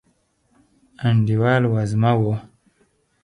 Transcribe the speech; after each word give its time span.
انډیوال 1.07 1.63
وزمه 1.73 2.11
و 2.23 2.25